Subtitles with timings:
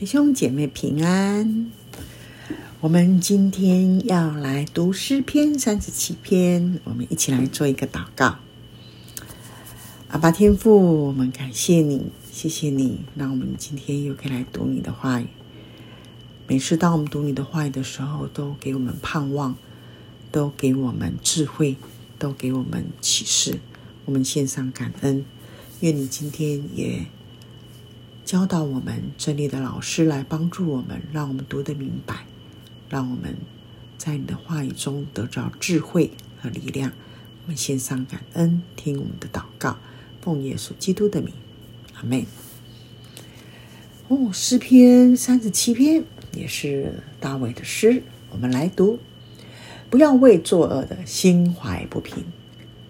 [0.00, 1.70] 弟兄姐妹平安，
[2.80, 8.38] 我们今天要来读诗篇三十七篇，我们一起来做一个祷告。
[10.08, 15.26] 阿爸天父，我们感谢你，谢谢你，让我们今天又可以来读你的话语。
[16.46, 19.54] 每次当我们读你的话语的时候，都给我们盼望，
[20.32, 21.76] 都给我们智慧，
[22.18, 23.60] 都给我们启示。
[24.06, 25.26] 我们献上感恩，
[25.80, 27.04] 愿你今天也。
[28.30, 32.26] 教导我们真理的老师来帮助我们，让我们读得明白，
[32.88, 33.34] 让我们
[33.98, 36.92] 在你的话语中得着智慧和力量。
[37.42, 39.78] 我们献上感恩，听我们的祷告，
[40.20, 41.34] 奉耶稣基督的名，
[41.94, 42.24] 阿门。
[44.06, 49.00] 哦，诗篇三十七篇也是大卫的诗，我们来读：
[49.90, 52.22] 不要为作恶的心怀不平，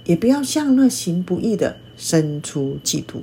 [0.04, 3.22] 也不要向那行不义的生出嫉妒。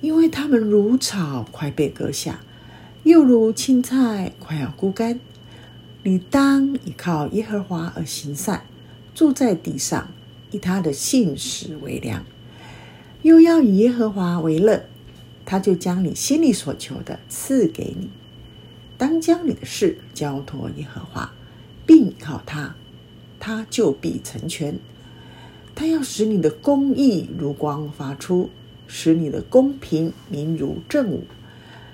[0.00, 2.40] 因为他们如草快被割下，
[3.02, 5.18] 又如青菜快要枯干。
[6.04, 8.62] 你当倚靠耶和华而行善，
[9.14, 10.08] 住在地上，
[10.52, 12.24] 以他的信实为粮。
[13.22, 14.84] 又要以耶和华为乐，
[15.44, 18.08] 他就将你心里所求的赐给你。
[18.96, 21.32] 当将你的事交托耶和华，
[21.84, 22.76] 并倚靠他，
[23.40, 24.78] 他就必成全。
[25.74, 28.50] 他要使你的公义如光发出。
[28.88, 31.24] 使你的公平明如正午，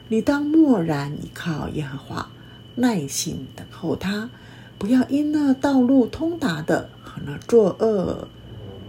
[0.09, 2.31] 你当默然倚靠耶和华，
[2.77, 4.31] 耐心等候他，
[4.79, 8.29] 不要因那道路通达的和那作恶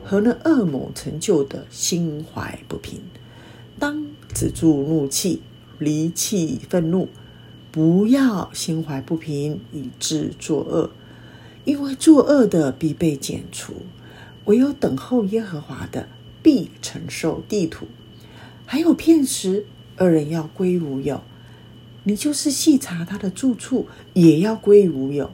[0.04, 3.02] 和那恶谋成就的心怀不平。
[3.80, 5.42] 当止住怒气，
[5.80, 7.10] 离弃愤怒，
[7.72, 10.92] 不要心怀不平以致作恶，
[11.66, 13.74] 因为作恶的必被剪除，
[14.46, 16.08] 唯有等候耶和华的。
[16.46, 17.88] 必承受地土，
[18.68, 19.66] 还有片时，
[19.98, 21.24] 二人要归无有。
[22.04, 25.32] 你就是细查他的住处，也要归无有。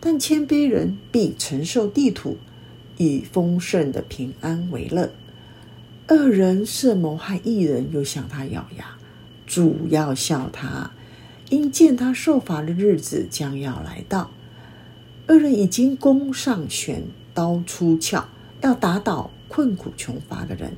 [0.00, 2.38] 但谦卑人必承受地土，
[2.96, 5.12] 以丰盛的平安为乐。
[6.06, 8.96] 二人设谋害一人，又向他咬牙。
[9.46, 10.92] 主要笑他，
[11.50, 14.30] 因见他受罚的日子将要来到。
[15.26, 17.02] 二人已经弓上弦，
[17.34, 18.24] 刀出鞘，
[18.62, 19.30] 要打倒。
[19.48, 20.72] 困苦穷乏的人，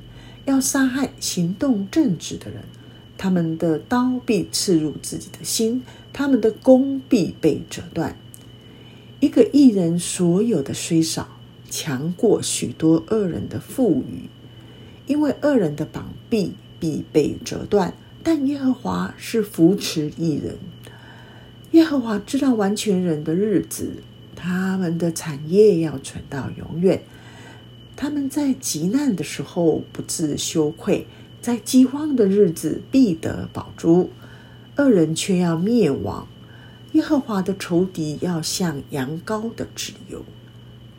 [0.47, 2.63] 要杀害行动正直的人，
[3.19, 5.83] 他们的刀必刺入自己的心，
[6.13, 8.17] 他们的弓必被折断。
[9.19, 11.29] 一个义人所有的虽少，
[11.69, 14.31] 强过许多恶人的富裕，
[15.07, 17.93] 因为恶人的膀臂必被折断，
[18.23, 20.57] 但耶和华是扶持义人。
[21.73, 23.93] 耶和华知道完全人的日子，
[24.35, 27.03] 他们的产业要存到永远。
[28.03, 31.07] 他们在极难的时候不自羞愧，
[31.43, 34.09] 在饥荒的日子必得宝珠。
[34.79, 36.27] 恶人却要灭亡，
[36.93, 40.25] 耶和华的仇敌要像羊羔的脂油，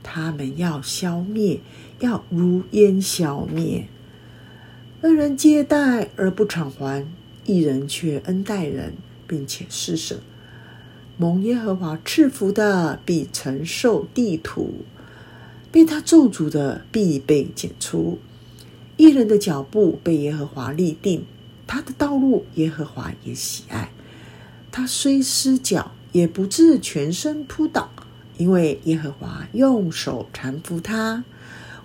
[0.03, 1.61] 他们要消灭，
[2.01, 3.87] 要如烟消灭。
[5.01, 7.07] 恶人借贷而不偿还，
[7.47, 8.93] 一人却恩待人，
[9.25, 10.19] 并且施舍。
[11.17, 14.85] 蒙耶和华赐福的必承受地土。
[15.71, 18.19] 被他咒诅的必被剪除，
[18.97, 21.25] 义人的脚步被耶和华立定，
[21.65, 23.91] 他的道路耶和华也喜爱。
[24.71, 27.89] 他虽失脚，也不至全身扑倒，
[28.37, 31.23] 因为耶和华用手搀扶他。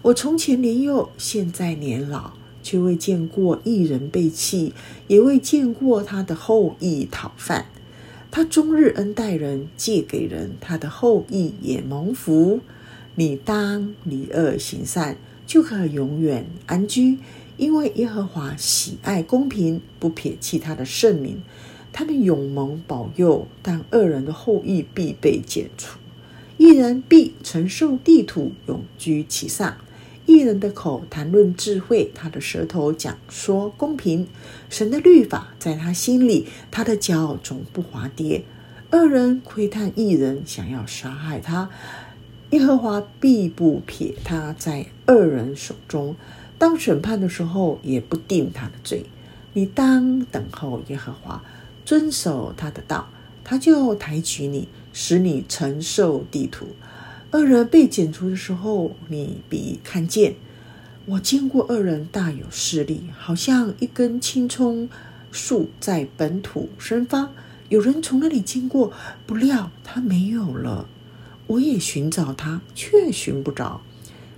[0.03, 2.33] 我从前年幼，现在年老，
[2.63, 4.73] 却未见过义人被弃，
[5.07, 7.67] 也未见过他的后裔讨饭。
[8.31, 12.61] 他终日恩待人，借给人，他的后裔也蒙福。
[13.17, 15.17] 你当离恶行善，
[15.47, 17.19] 就可永远安居，
[17.57, 21.43] 因为耶和华喜爱公平，不撇弃他的圣名。
[21.93, 25.99] 他们永蒙保佑，但恶人的后裔必被剪除。
[26.59, 29.79] 一人必承受地土，永居其上。
[30.27, 34.27] 义人的口谈论智慧，他的舌头讲说公平。
[34.69, 38.45] 神的律法在他心里，他的脚总不滑跌。
[38.91, 41.71] 恶人窥探义人，想要杀害他。
[42.51, 46.15] 耶和华必不撇他在恶人手中，
[46.59, 49.05] 当审判的时候也不定他的罪。
[49.53, 51.43] 你当等候耶和华，
[51.85, 53.09] 遵守他的道，
[53.43, 56.69] 他就抬举你，使你承受地土。
[57.33, 60.35] 恶人被剪除的时候，你必看见。
[61.07, 64.89] 我见过恶人大有势力，好像一根青葱
[65.33, 67.31] 树在本土生发，
[67.69, 68.93] 有人从那里经过，
[69.27, 70.89] 不料他没有了。
[71.47, 73.81] 我也寻找他，却寻不着。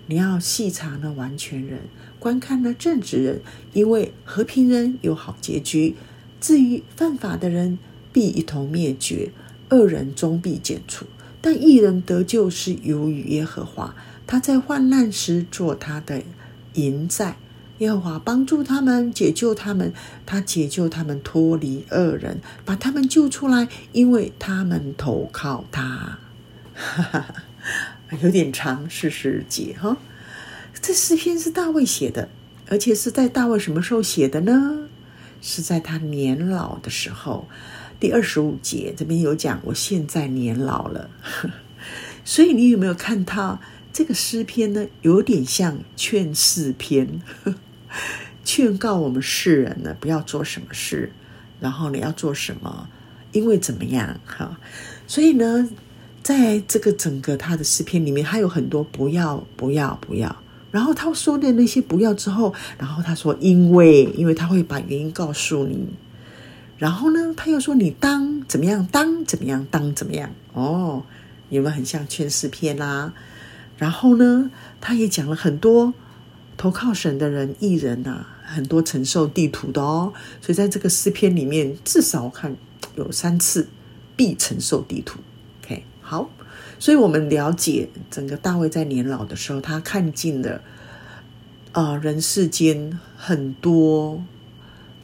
[0.06, 1.80] 你要细查那完全人，
[2.18, 3.40] 观看那正直人，
[3.72, 5.94] 因为和平人有好结局。
[6.40, 7.78] 至于犯法的人，
[8.12, 9.32] 必一同灭绝，
[9.70, 11.06] 恶人终必剪除。
[11.40, 13.94] 但一人得救是由于耶和华，
[14.26, 16.22] 他在患难时做他的
[16.74, 17.36] 营寨。
[17.78, 19.92] 耶和华帮助他们，解救他们，
[20.26, 26.18] 他解救他们脱离恶人，把他们救出来，因为他们投靠他。
[26.78, 27.34] 哈哈，
[28.22, 29.96] 有点长，四十节哈。
[30.80, 32.28] 这诗篇是大卫写的，
[32.68, 34.88] 而且是在大卫什么时候写的呢？
[35.42, 37.48] 是在他年老的时候。
[37.98, 41.10] 第二十五节这边有讲，我现在年老了。
[42.24, 43.60] 所以你有没有看到
[43.92, 44.86] 这个诗篇呢？
[45.02, 47.20] 有点像劝世篇。
[48.44, 51.12] 劝告我们世人呢，不要做什么事，
[51.60, 52.88] 然后你要做什么，
[53.32, 54.58] 因为怎么样哈？
[55.06, 55.68] 所以呢，
[56.22, 60.36] 在这个整个他的诗篇里面，他有很多不要、不要、不要。
[60.70, 65.88] 然后他说的那些不要之后，然后他说因为，因为他会把原因告诉你。
[66.76, 70.30] 然后呢，他又说你当怎么样，当怎么样，当怎么样。
[70.52, 71.02] 哦，
[71.48, 73.12] 有没有很像劝世篇啦？
[73.76, 74.50] 然后呢，
[74.80, 75.94] 他也讲了很多。
[76.56, 80.12] 投靠神的人，艺人呐、啊，很多承受地图的哦。
[80.40, 82.56] 所以在这个诗篇里面，至少我看
[82.96, 83.68] 有三次
[84.16, 85.20] 必承受地图。
[86.08, 86.30] 好，
[86.78, 90.62] 所以我们了解整个大卫在年老的时候，他看尽了
[91.72, 94.24] 啊、人世间很多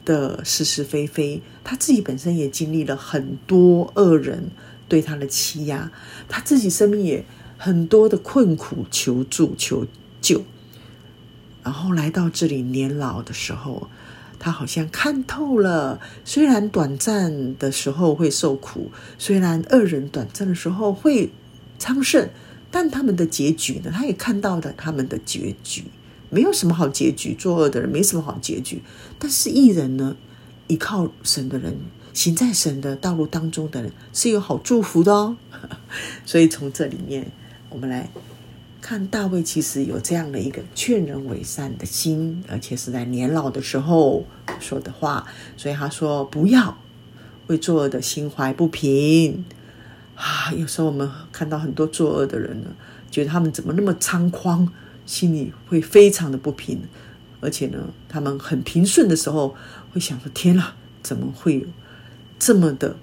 [0.03, 4.49] 的是是非非，他自己本身也经历了很多恶人
[4.87, 5.91] 对他的欺压，
[6.27, 7.23] 他自己生命也
[7.59, 9.85] 很多的困苦，求助求
[10.19, 10.43] 救。
[11.63, 13.87] 然后来到这里年老的时候，
[14.39, 15.99] 他好像看透了。
[16.23, 21.31] 虽然短暂的时候会受苦，虽然恶人短暂的时候会
[21.79, 22.29] 昌盛，
[22.71, 23.91] 但他们的结局呢？
[23.93, 25.85] 他也看到了他们的结局，
[26.29, 27.33] 没有什么好结局。
[27.33, 28.81] 作恶的人没什么好结局，
[29.17, 30.15] 但是义人呢？
[30.67, 31.77] 依靠神的人，
[32.13, 35.37] 行在神的道路当中的人是有好祝福的哦。
[36.25, 37.31] 所以从这里面，
[37.69, 38.09] 我们来。
[38.85, 44.23] 看大卫其实有这样的一个劝人为善的心，而且是在年老的时候
[44.59, 45.25] 说的话，
[45.57, 46.77] 所以他说不要
[47.47, 49.43] 为作恶的心怀不平
[50.13, 50.53] 啊。
[50.53, 52.67] 有时候我们看到很多作恶的人呢，
[53.09, 54.71] 觉得他们怎么那么猖狂，
[55.07, 56.79] 心里会非常的不平，
[57.41, 59.55] 而且呢，他们很平顺的时候
[59.93, 61.65] 会想说：天啊，怎么会有
[62.37, 62.95] 这么的？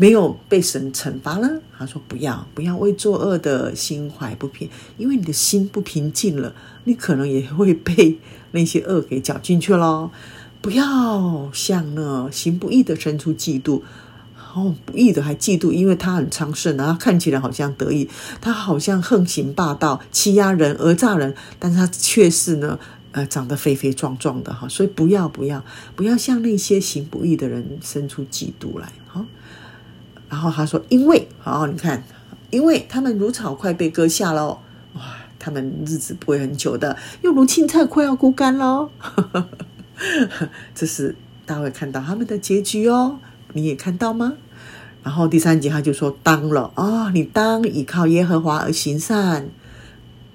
[0.00, 6.54] 没有被神惩罚了，他说：“不要，不要为作恶的心怀不平，因为你的心不平静了，
[6.84, 8.16] 你可能也会被
[8.52, 10.10] 那些恶给搅进去喽。
[10.60, 13.82] 不要向那行不义的生出嫉妒，
[14.54, 18.08] 哦，不义的还嫉妒，因为他很昌盛，然后看起来好像得意，
[18.40, 22.78] 他好像横行霸道，欺压人，讹诈人，但是他却是呢，
[23.10, 25.64] 呃，长得肥肥壮壮的哈，所以不要，不要，
[25.96, 28.92] 不要向那些行不义的人生出嫉妒来，”
[30.28, 32.04] 然后他说：“因为，好，你看，
[32.50, 34.48] 因为他们如草快被割下了，
[34.94, 35.02] 哇，
[35.38, 38.90] 他们日子不会很久的，又如青菜快要枯干了。
[40.74, 41.16] 这是
[41.46, 43.18] 大卫看到他们的结局哦，
[43.54, 44.34] 你也看到吗？
[45.02, 49.48] 然后第三节他就说：当了啊、哦，你当倚靠耶和华而行善，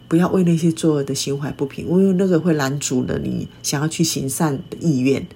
[0.07, 5.27] 不要为那些作恶的心怀不平，因为那个会拦阻了你想要去行善的意愿。”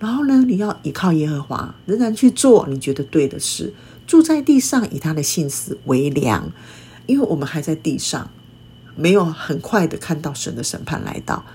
[0.00, 3.72] 然后呢，你要依靠耶和华，仍然去做你觉得对的事。
[4.12, 6.52] 住在地上，以他的信实为粮。
[7.06, 8.30] 因为我们还在地上，
[8.94, 11.46] 没有很快的看到神的审判来到。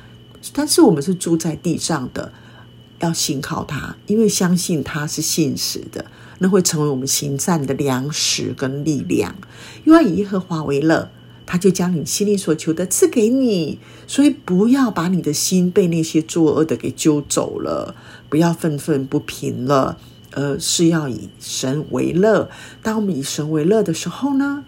[0.53, 2.33] 但是我们是住在地上的，
[2.97, 6.07] 要信靠他，因为相信他是信实的，
[6.39, 9.35] 那会成为我们行善的粮食跟力量。
[9.83, 11.11] 又要以耶和华为乐。
[11.45, 17.95] 他就将你心里所求的赐给你，所以不要把你的心被那些作恶的给揪走了，
[18.27, 19.97] 不要愤愤不平了，
[20.33, 22.49] 而是要以神为乐。
[22.81, 24.63] 当我们以神为乐的时候呢，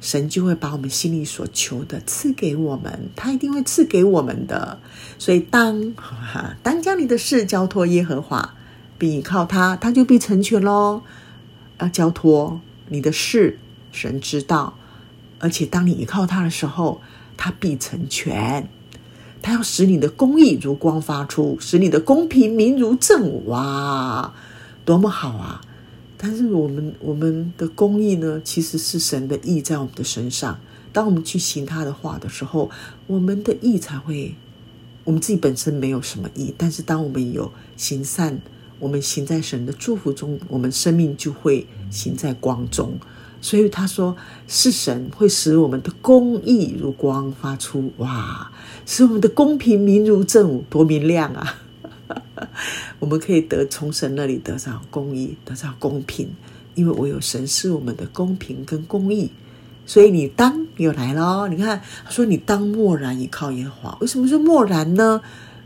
[0.00, 4.78] 神就会把我们心里所求的赐给我们，他一定会赐给我们的。
[5.18, 8.54] 所以当哈，当将你的事交托耶和华，
[8.98, 11.02] 并依靠他，他就必成全喽。
[11.78, 13.58] 要交托你的事，
[13.92, 14.74] 神知道。
[15.38, 17.00] 而且，当你依靠他的时候，
[17.36, 18.68] 他必成全。
[19.40, 23.46] 他要使你的公义如光发出，使你的公平明如正。
[23.46, 24.34] 哇，
[24.90, 25.60] 多么好啊！
[26.16, 30.58] 但是我们我们的公义呢，其实是神的义在我们的身上。
[30.92, 32.68] 当我们去行他的话的时候，
[33.06, 34.34] 我们的义才会。
[35.04, 38.40] 我们自己本身没有什么义，但是当我们有行善，
[38.80, 42.98] 我们行在神的祝福中，我们生命就会行在光中。
[43.40, 44.16] 所以他说，
[44.48, 48.50] 是神会使我们的公义如光发出，哇，
[48.84, 51.62] 使我们的公平明如正午，多明亮啊！
[53.00, 56.28] 我们可以得从神那里得到公义，得到公平，
[56.76, 59.32] 因为我有神是我们的公平跟公义。
[59.86, 63.98] 所以你当又来了，你看他说你当默然倚靠耶和华。
[64.00, 65.20] 为什么说默然呢？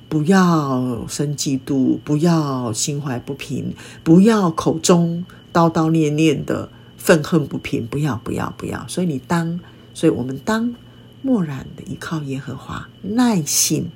[0.09, 3.75] 不要生嫉妒，不要心怀不平，
[4.05, 8.87] 不要口中叨叨念念的愤恨不平，不要不要不要。
[8.87, 9.59] 所以你当，
[9.93, 10.75] 所以我们当
[11.21, 13.91] 默然的倚靠耶和华，耐心。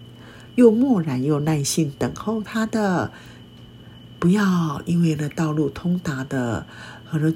[0.58, 3.12] 又默然又耐心等候他的，
[4.18, 6.66] 不要因为呢道路通达的
[7.04, 7.32] 和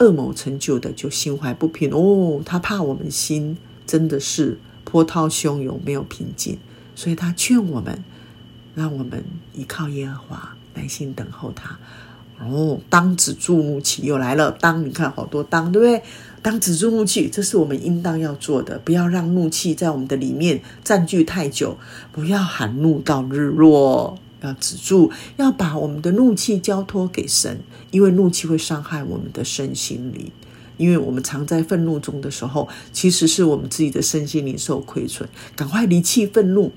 [0.00, 2.42] 恶谋成就的就心怀不平哦。
[2.44, 6.58] 他怕我们心真的是波涛汹涌，没有平静，
[6.96, 8.02] 所以他劝我们，
[8.74, 9.24] 让我们
[9.54, 11.78] 依靠耶和华，耐心等候他。
[12.40, 16.02] 哦，当止住怒气又来了，当你看好多当，对不对？
[16.40, 18.78] 当止住怒气，这是我们应当要做的。
[18.84, 21.76] 不要让怒气在我们的里面占据太久，
[22.12, 27.58] 不要含怒到日落，要止住，要把我们的怒气交托给神，
[27.90, 30.30] 因为怒气会伤害我们的身心灵。
[30.76, 35.28] 因为我们常在愤怒中的时候，其实是我们自己的身心灵受亏损。
[35.56, 36.70] 赶快离弃愤怒，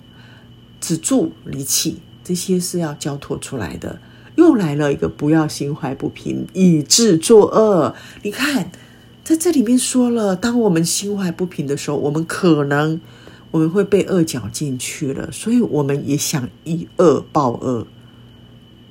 [0.79, 3.99] 止住离弃，这些是要交托出来的。
[4.41, 7.93] 又来了一个，不要心怀不平，以致作恶。
[8.23, 8.71] 你看，
[9.23, 12.99] 在这里面说了，当我们心怀不平的时候，我们可能
[13.51, 17.85] 我们会被恶搅进去了，所以我们也想以恶报恶，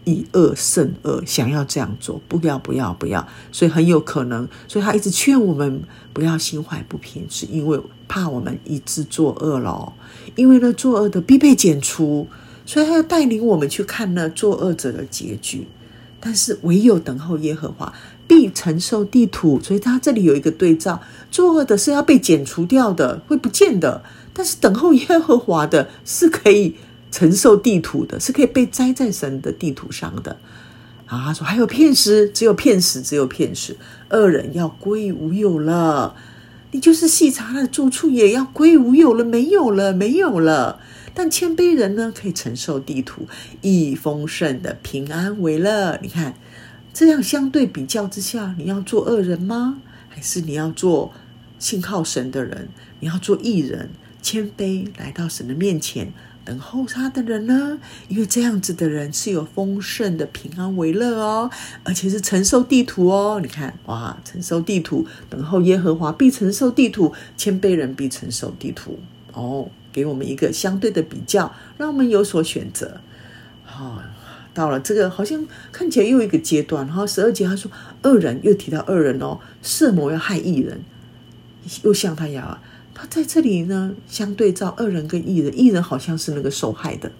[0.04, 9.92] 以恶胜恶，想要这样做，不要不要不要，所以很有可能，所以他一直劝我们不要心怀不平，是因为怕我们以致作恶了，
[10.36, 12.28] 因为呢，作恶的必被剪除。
[12.70, 15.66] 所以他要带领我们去看那作恶者的结局，
[16.20, 17.92] 但是唯有等候耶和华，
[18.28, 19.60] 必承受地土。
[19.60, 24.00] 所以他这里有一个对照：作恶的是要被剪除掉的，会不见的；
[24.32, 26.76] 但是等候耶和华的，是可以
[27.10, 30.36] 承受地土的，是可以被栽在神的地土上的。
[31.06, 33.76] 啊，他说还有片时，只有片时，只有片时，
[34.10, 36.14] 恶人要归于无有了。
[36.72, 40.80] 你就是细查他的住处，也要归无有了，没有了，没有了。
[41.12, 43.26] 但谦卑人呢，可以承受地土，
[43.62, 45.98] 以丰盛的平安为乐。
[46.00, 46.34] 你看，
[46.92, 49.82] 这样相对比较之下，你要做恶人吗？
[50.08, 51.12] 还是你要做
[51.58, 52.68] 信靠神的人？
[53.00, 53.90] 你要做义人，
[54.22, 56.12] 谦卑来到神的面前，
[56.44, 57.78] 等候他的人呢？
[58.08, 61.50] 因为这样子的人是有丰盛的平安为乐哦，
[61.84, 63.38] 而且是承受地土哦。
[63.42, 68.98] 你看，哇，承受地土，等候耶和华必承受地土，谦卑人必承受地土
[69.32, 69.68] 哦。
[69.92, 73.00] 给我们一个相对的比较，让我们有所选择。
[73.64, 74.00] 好、
[74.54, 76.86] 到了这个好像看起来又一个阶段。
[76.86, 77.70] 然后十二节他说，
[78.02, 80.80] 恶人又提到恶人哦，色魔要害义人，
[81.82, 82.60] 又像他呀。
[83.00, 87.10] 他在这里呢，相对照恶人跟义人，义人好像是那个受害的、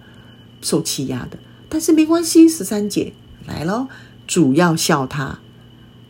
[0.61, 2.47] 受欺压的，但是没关系。
[2.47, 3.13] 十三姐
[3.47, 3.87] 来了，
[4.27, 5.39] 主要笑他。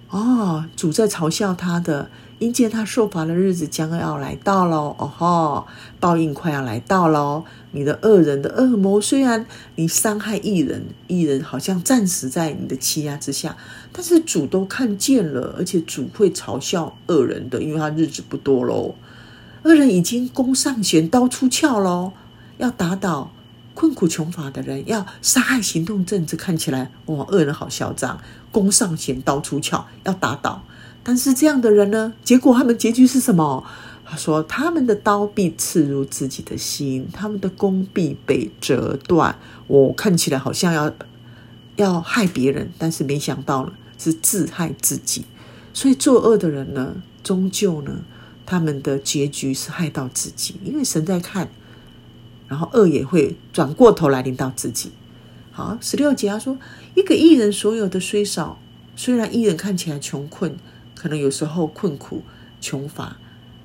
[0.09, 2.09] 哦，主在嘲笑他的。
[2.39, 5.67] 因见他受罚的日子将要来到了，哦吼，
[5.99, 7.43] 报应快要来到了。
[7.71, 13.55] 你的恶人的恶魔，虽然你伤害义人，义人好像暂时在你的欺压之下，
[13.93, 18.95] 但是主都看见了，而且主会嘲笑恶人的，因为他日子不多喽。
[19.63, 22.13] 恶人已经弓上弦，刀出鞘喽，
[22.57, 23.31] 要打倒
[23.73, 28.19] 困苦穷乏的人，要杀害行动正直，看起来哇，恶人好嚣张，
[28.51, 30.63] 弓上弦，刀出鞘，要打倒。
[31.03, 32.13] 但是这样的人呢？
[32.23, 33.63] 结果他们结局是什么？
[34.03, 39.37] 他说：“他们的刀必刺入自己的心，他们的弓必被折断。”
[39.67, 40.91] 我看起来好像要
[41.77, 45.23] 要害别人，但是没想到呢，是自害自己。
[45.73, 47.99] 所以作恶的人呢，终究呢，
[48.51, 51.47] 他们的结局是害到自己，因为神在看，
[52.49, 54.91] 然后恶也会转过头来临到自己。
[55.53, 56.57] 好，十六节他说
[56.93, 58.59] ：“一个艺人所有的虽少，
[58.97, 60.57] 虽然艺人看起来穷困。”
[60.93, 62.23] 可能有时候困苦
[62.59, 63.15] 穷乏，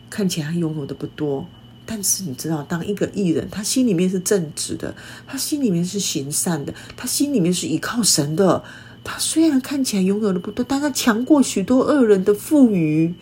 [0.08, 1.48] 看起来他拥有的不多，
[1.84, 4.94] 但是你知道，当一个艺人，他心里面是正直的，
[5.26, 8.62] 他心里面是行善的，他心里面是依靠神的。
[9.02, 13.12] 他虽然看起来拥有的不多，但他强过许多恶人的富余。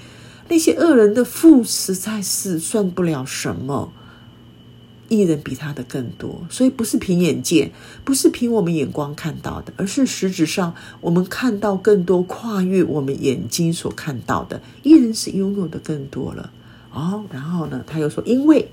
[0.49, 3.93] 那些恶人的富实在是算不了什么。
[5.11, 7.71] 义人比他的更多，所以不是凭眼见，
[8.05, 14.63] 不是凭我们眼光看到的，而是实质上我们看到更多，跨越我们眼睛所看到的。
[14.83, 16.51] 义人是拥有的更多了
[16.91, 17.23] 哦。
[17.31, 18.71] 然后呢，他又说，因为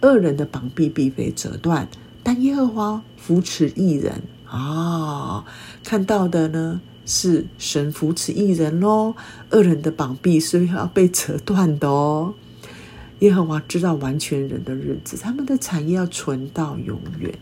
[0.00, 1.86] 恶人的膀臂必被折断，
[2.22, 5.44] 但耶和华扶持义人、哦。
[5.84, 9.14] 看到的呢是神扶持一人喽，
[9.50, 12.34] 恶人的膀臂是要被折断的哦。
[13.20, 17.32] 耶和华知道完全人的日子，他们的产业要存到永远。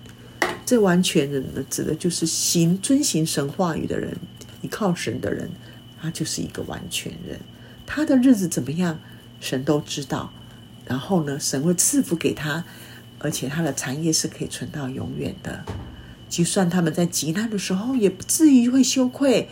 [0.64, 4.16] 这完全人呢，指的就是行遵行神话语的人，
[4.60, 5.50] 依靠神的人，
[6.00, 7.40] 他就是一个完全人。
[7.86, 8.98] 他的日子怎么样，
[9.40, 10.32] 神都知道。
[10.86, 12.64] 然后呢，神会赐福给他，
[13.18, 15.64] 而且他的产业是可以存到永远的。
[16.32, 19.48] 就算他们在极难的时候，也不至于会羞愧；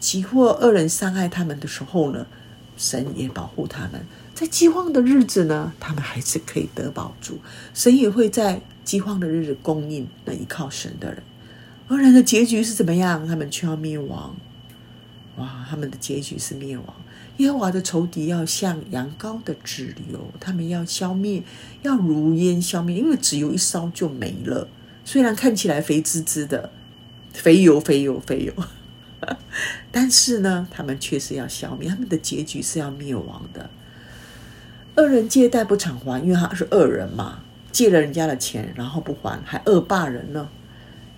[0.00, 2.26] 即或恶人伤害他们的时候呢，
[2.76, 4.04] 神也保护他们。
[4.34, 7.38] 在饥荒的日子呢，他们还是可以得饱足。
[7.72, 11.22] 神也会在饥荒的日子供应那依靠神的人。
[11.86, 13.24] 恶人的结局是怎么样？
[13.28, 14.34] 他们却要灭亡。
[15.36, 16.86] 哇，他们的结局是灭亡。
[17.36, 21.44] 耶和华的仇敌要像羊羔的脂油，他们要消灭，
[21.82, 24.66] 要如烟消灭，因为脂油一烧就没了。
[25.06, 26.72] 虽然看起来肥滋滋的，
[27.32, 28.52] 肥油、肥油、肥油。
[29.92, 33.70] 但是呢，他们确实要消灭，他们的结局是要灭亡的。
[34.96, 40.48] 恶人借贷不偿还，因为他是恶人嘛，借了人家的钱，然后不还，还恶霸人呢。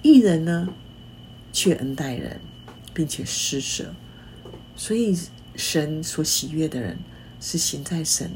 [0.03, 0.69] 义人呢，
[1.51, 2.41] 却恩待人，
[2.93, 3.95] 并且施舍。
[4.77, 5.19] 所以，
[5.57, 6.99] 神所喜悦的人，
[7.41, 8.31] 是行在神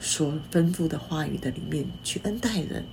[0.00, 2.84] 所吩咐的话语的里面去恩待人、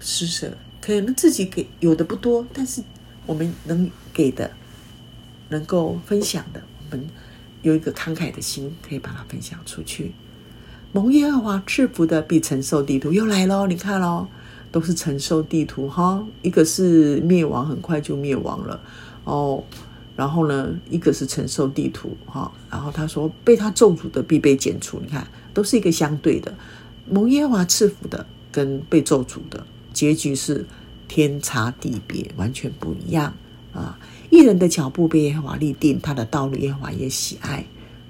[0.00, 0.50] 施舍。
[0.80, 2.82] 可能自己给有的不多，但是
[3.26, 4.50] 我们能给的、
[5.48, 7.06] 能够分享的，我们。
[7.62, 10.12] 有一个慷慨的心，可以把它分享出去。
[10.92, 14.28] 蒙耶和华赐福的必承受地土，又来了，你看喽，
[14.70, 16.24] 都是承受地土哈。
[16.42, 18.80] 一个是灭亡，很快就灭亡了
[19.24, 19.62] 哦。
[20.14, 22.50] 然后呢，一个是承受地土哈。
[22.70, 26.54] 然后他说，被他咒诅的必被剪除，你看，都是一个相对的。
[27.10, 29.66] 蒙耶和华赐福的跟被咒诅的
[29.98, 30.64] 结局是
[31.08, 33.34] 天差地别，完全不一样
[33.72, 33.98] 啊。
[34.30, 37.66] 义人的脚步被耶和华立定，他的道路耶和华也喜爱。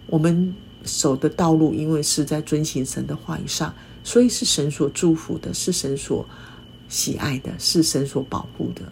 [0.07, 0.55] 我们
[0.85, 6.29] 走的道路，因为是在遵行神的话语上，所以是神所祝福的，是神所
[6.91, 8.83] 喜爱的，是神所保护的。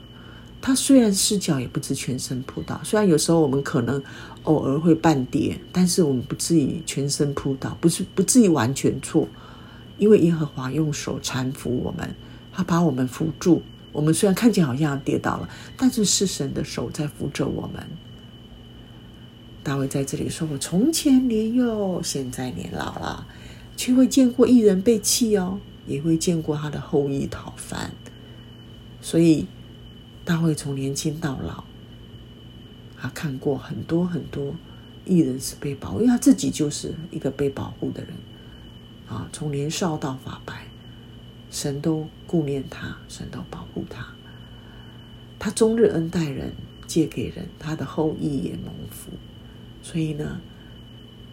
[0.62, 2.80] 他虽然失脚，也不至全身扑倒。
[2.82, 4.02] 虽然有时候我们可能
[4.44, 9.28] 偶尔会绊跌，但是我们不至于全身扑倒，不是不至于完全错，
[9.98, 12.08] 因为耶和华用手搀扶我们，
[12.56, 13.62] 他把我们扶住。
[13.92, 17.86] 我们虽然看见好像跌倒了，但是是神的手在扶着我们。
[19.62, 23.26] 大卫在这里说：“我从前年幼，现在年老了，
[23.76, 27.90] 却会见过义人被弃哦，也会见过他的后裔讨饭。”
[29.02, 29.46] 所以
[30.24, 31.64] 大卫从年轻到老，
[32.98, 34.54] 他看过很多很多
[35.04, 38.12] 义人是被保护，因为他自己就是一个被保护的人
[39.08, 40.66] 啊，从年少到发白。
[41.50, 44.06] 神都顾念他，神都保护他。
[45.38, 46.52] 他终日恩待人，
[46.86, 49.10] 借给人，他的后裔也蒙福。
[49.82, 50.40] 所以呢，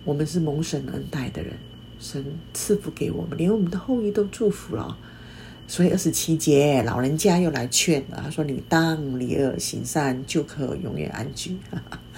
[0.03, 1.53] 我们是蒙神恩待的人，
[1.99, 2.23] 神
[2.53, 4.97] 赐福给我们，连我们的后裔都祝福了。
[5.65, 11.57] 所以二十七节，老人家又来劝了，他说：“你当离恶行善，就可永远安居。”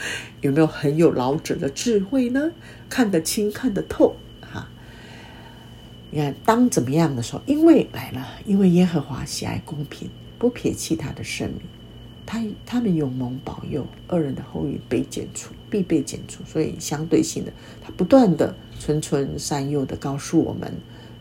[0.41, 2.51] 有没有很有老者的智慧呢？
[2.89, 4.15] 看得清，看得透。
[6.15, 7.41] 你看，当怎么样的时候？
[7.45, 11.59] 因为来了，因为耶和华喜爱公平，不撇弃他的圣民。
[12.25, 16.41] 他他们有蒙保佑，恶人的后裔被剪除，必被剪除。
[16.45, 17.51] 所以相对性的，
[17.81, 20.73] 他不断的谆谆善诱的告诉我们，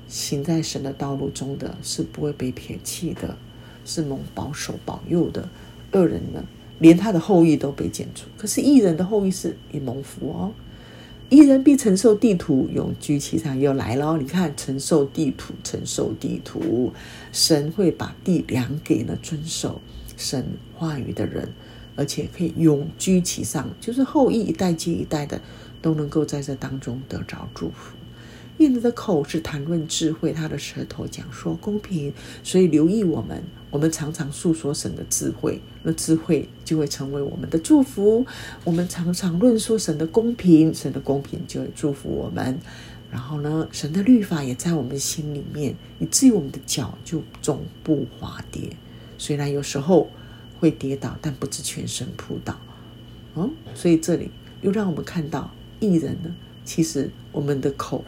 [0.07, 3.37] 行在神的道路中的是不会被撇弃的，
[3.85, 5.49] 是蒙保守保佑的。
[5.91, 6.41] 恶人呢，
[6.79, 10.53] 连他的后裔都被剪除，可是义人的后裔是也蒙福哦。
[11.31, 13.59] 一人必承受地土，永居其上。
[13.59, 16.93] 又来了，你看，承受地土，承受地土，
[17.33, 19.81] 神会把地量给了遵守
[20.17, 21.49] 神话语的人，
[21.97, 25.41] 而且可以永居其上，就是后裔一代接一代的
[25.81, 27.97] 都能够在这当中得着祝福。
[28.59, 32.13] 燕子的口是谈论智慧，他的舌头讲说公平，
[32.45, 38.25] 所以留意我们，我们常常诉说神的智慧，那智慧就会成为我们的祝福。
[38.63, 42.59] 我们常常论说神的公平，神的公平就会祝福我们。
[43.11, 48.71] 然后呢，神的律法也在我们心里面，以至于我们的脚就总不滑跌。
[49.19, 50.09] 虽然有时候
[50.61, 52.57] 会跌倒，但不至全身扑倒。
[53.35, 54.31] 嗯，所以这里
[54.63, 56.33] 又让我们看到艺人呢，
[56.65, 58.05] 其实我们的口。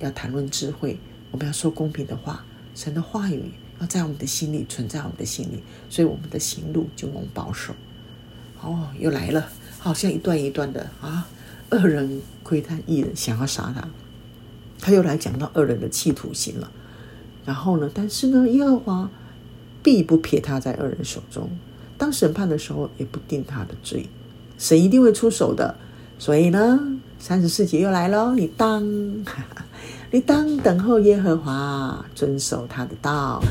[0.00, 0.98] 要谈论智慧，
[1.30, 7.74] 我们要说公平的话，神的话语要在我们的心里存在我们的心里，所以我们的行路就蒙保守。
[8.60, 11.26] 哦，又来了，好像一段一段的啊，
[11.70, 13.86] 恶人窥探义人，想要杀他，
[14.80, 16.70] 他又来讲到恶人的企图心了。
[17.44, 19.10] 然后呢，但是呢，耶和华
[19.82, 21.50] 必不撇他在恶人手中，
[21.98, 24.08] 当审判的时候也不定他的罪，
[24.58, 25.74] 神一定会出手的。
[26.18, 28.82] 所以呢，三十四节又来了，你当。
[29.24, 29.63] 哈哈
[30.10, 33.42] 你当等候耶和华，遵守他的道，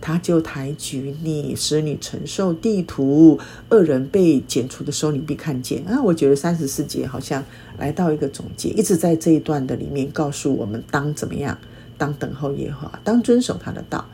[0.00, 3.38] 他就抬举你，使你承受地土。
[3.70, 5.82] 恶人被剪除的时候，你必看见。
[5.86, 7.42] 啊，我觉得三十四节好像
[7.78, 11.56] 来到一个总结，一直在这一段的里面告诉我们当怎么样，
[11.96, 14.06] 当等候耶和华，当遵守他的道，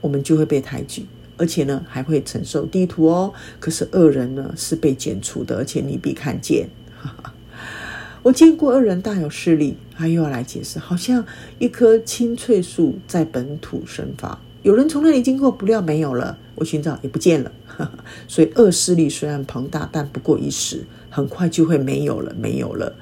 [0.00, 1.04] 我们就会被抬举，
[1.36, 3.32] 而且呢还会承受地土哦。
[3.60, 6.68] 可是恶人呢是被剪除的，而且你必看见。
[8.22, 11.24] 我见过恶人大有势力，他又要来解释，好像
[11.58, 17.50] 一棵青翠树在本土生发，有人从那里经过，不料没有了，我寻找也不见了。
[18.28, 22.94] 所以恶势力虽然庞大，但不过一时，很快就会没有了，没有了。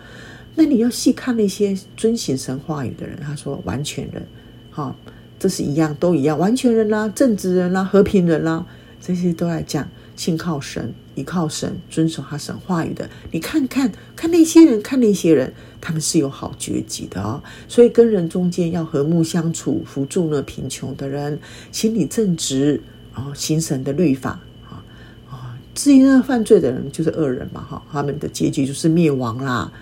[0.57, 4.25] 那你要细看那些遵行神话语的人，他说完全人，
[4.71, 4.95] 哈，
[5.39, 8.67] 这是一样，都一样，完全人啦、正直人啦、和平人啦、啊，
[9.01, 10.93] 这些都来讲信靠神。
[11.15, 17.43] 依靠神，遵守他神话语的，你看看看那些人，看那些人，他们是有好结局的哦。
[17.69, 21.39] 所以跟人中间要和睦相处，扶助那贫穷的人，
[21.71, 22.81] 心里正直，
[23.15, 24.83] 然后行神的律法啊
[25.31, 25.59] 啊。
[25.75, 29.73] 至于那犯罪的人，就是恶人嘛哈，他们的结局就是灭亡啦。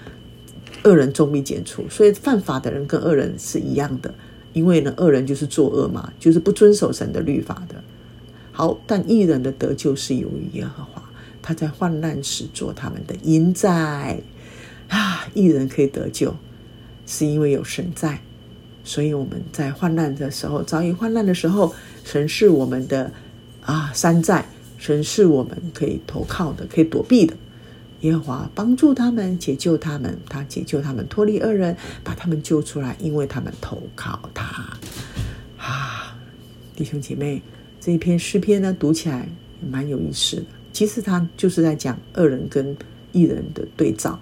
[0.84, 4.12] 恶人终必剪除，所以犯法的人跟恶人是一样的，
[4.52, 7.76] 因为呢，恶人就是作恶嘛，就是不遵守神的律法的。
[8.50, 11.01] 好，但义人的得救是由于耶和华。
[11.42, 14.18] 他在患难时做他们的营寨
[14.88, 16.34] 啊，一人可以得救，
[17.06, 18.20] 是因为有神在，
[18.84, 21.74] 所以我们在患难的时候，遭遇患难的时候，
[22.04, 23.12] 神是我们的
[23.62, 24.46] 啊山寨，
[24.78, 27.34] 神是我们可以投靠的，可以躲避的。
[28.00, 34.44] 耶和华帮助他们，解救他们，他解救他们脱离恶人，把他们救出来，因为他们投靠他。
[35.56, 36.16] 啊，
[36.74, 37.40] 弟兄姐妹，
[37.80, 39.28] 这一篇诗篇呢，读起来
[39.62, 40.44] 也蛮有意思的。
[40.72, 42.76] 其实他就是在讲恶人跟
[43.12, 44.18] 义人的对照，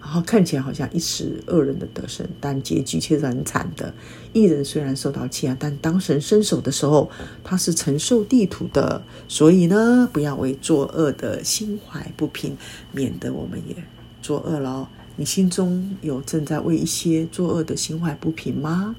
[0.00, 3.94] 然后看起来好像一时恶人的得胜，但结局却是很惨的。
[4.32, 7.10] 义人虽然受到欺压，但当神伸手的时候，
[7.44, 9.02] 他是承受地土的。
[9.28, 12.56] 所以呢，不要为作恶的心怀不平，
[12.92, 13.76] 免得我们也
[14.20, 14.88] 作恶了。
[15.16, 18.96] 你心中有正在为一些作恶的心怀不平吗？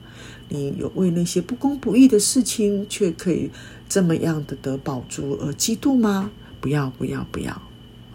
[0.50, 3.50] 你有为那些不公不义的事情，却可以
[3.90, 6.30] 这么样的得饱足而嫉妒吗？
[6.62, 7.62] 不要不要不要！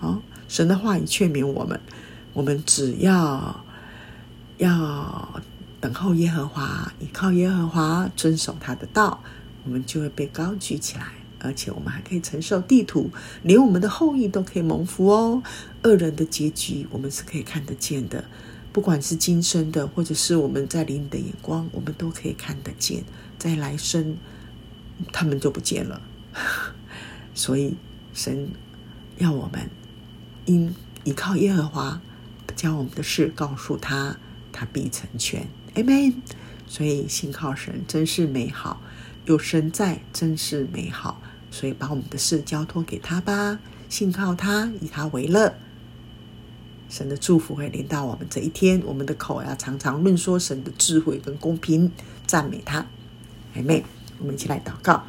[0.01, 1.81] 哦，神的话语劝勉我们，
[2.33, 3.65] 我们只要
[4.59, 5.43] 要
[5.81, 9.21] 等候耶和华，依靠耶和华，遵守他的道，
[9.65, 11.07] 我们就会被高举起来，
[11.41, 13.11] 而且我们还可以承受地土，
[13.43, 15.43] 连我们的后裔都可以蒙福哦。
[15.83, 18.23] 恶人的结局，我们是可以看得见的，
[18.71, 23.03] 不管是今生的，或者是我们在灵里的眼光，我们都可以看得见，
[23.39, 24.17] 在来生
[25.13, 26.01] 他们就不见了，
[27.35, 27.75] 所以。
[28.17, 28.49] 神
[29.19, 29.69] 要我们
[30.47, 30.75] 因
[31.05, 32.01] 依靠耶和华，
[32.57, 34.17] 将我们的事告诉他，
[34.51, 35.47] 他必成全。
[35.75, 36.15] Amen。
[36.67, 38.81] 所以信靠神真是美好，
[39.27, 41.21] 有神在真是美好。
[41.51, 43.59] 所以把我们的事交托给他吧，
[43.91, 45.55] 信靠他，以他为乐。
[46.89, 51.93] 神的祝福会临到我们这一天，我们的口要常常论说神的智慧跟公平，
[52.27, 52.87] 赞美他。
[53.55, 53.83] Amen。
[54.19, 55.05] 我们一起来祷告。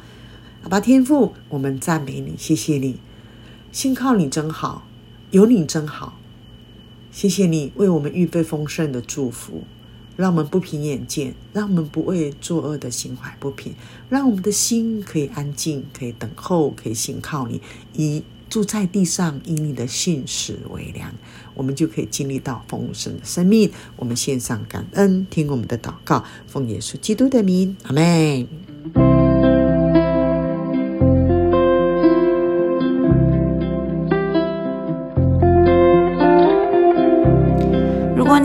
[0.62, 2.96] 阿爸天父，我们赞美你，谢谢你，
[3.70, 4.86] 信靠你真好，
[5.30, 6.18] 有你真好，
[7.10, 9.62] 谢谢你为我们预备丰盛的祝福，
[10.16, 13.72] 让我们不凭眼见，让我们不为作恶的心怀不平，
[14.10, 17.62] 让我们的心可以安静，可以等候，可以信靠你，
[17.94, 21.14] 以住在地上，以你的信实为粮，
[21.54, 23.70] 我们就可以经历到丰盛的生命。
[23.96, 29.17] 我们献上感恩，听我们的祷告，奉耶稣基督的名，阿门。